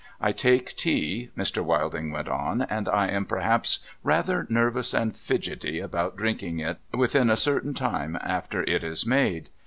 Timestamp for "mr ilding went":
1.37-2.27